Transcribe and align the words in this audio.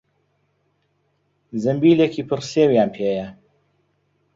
زەمبیلێکی 1.63 2.27
پڕ 2.29 2.41
سێویان 2.51 2.89
پێیە. 2.95 3.27